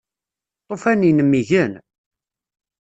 [0.63, 1.73] Lṭufan-inem igen?